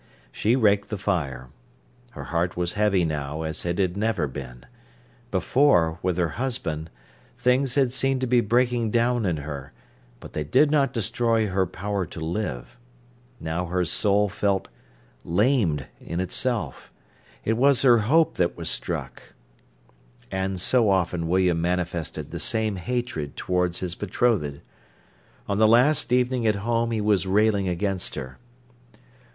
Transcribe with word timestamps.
She 0.31 0.55
raked 0.55 0.89
the 0.89 0.97
fire. 0.97 1.49
Her 2.13 2.23
heart 2.23 2.57
was 2.57 2.73
heavy 2.73 3.05
now 3.05 3.43
as 3.43 3.63
it 3.67 3.77
had 3.77 3.95
never 3.95 4.25
been. 4.27 4.65
Before, 5.29 5.99
with 6.01 6.17
her 6.17 6.29
husband, 6.41 6.89
things 7.35 7.75
had 7.75 7.93
seemed 7.93 8.19
to 8.21 8.25
be 8.25 8.41
breaking 8.41 8.89
down 8.89 9.27
in 9.27 9.37
her, 9.37 9.73
but 10.19 10.33
they 10.33 10.43
did 10.43 10.71
not 10.71 10.91
destroy 10.91 11.45
her 11.49 11.67
power 11.67 12.07
to 12.07 12.19
live. 12.19 12.79
Now 13.39 13.67
her 13.67 13.85
soul 13.85 14.27
felt 14.27 14.69
lamed 15.23 15.85
in 15.99 16.19
itself. 16.19 16.91
It 17.45 17.53
was 17.53 17.83
her 17.83 17.99
hope 17.99 18.37
that 18.37 18.57
was 18.57 18.71
struck. 18.71 19.21
And 20.31 20.59
so 20.59 20.89
often 20.89 21.27
William 21.27 21.61
manifested 21.61 22.31
the 22.31 22.39
same 22.39 22.77
hatred 22.77 23.37
towards 23.37 23.81
his 23.81 23.93
betrothed. 23.93 24.61
On 25.47 25.59
the 25.59 25.67
last 25.67 26.11
evening 26.11 26.47
at 26.47 26.55
home 26.65 26.89
he 26.89 27.01
was 27.01 27.27
railing 27.27 27.67
against 27.67 28.15
her. 28.15 28.39